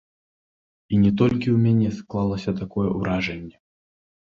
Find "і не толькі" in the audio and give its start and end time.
0.93-1.47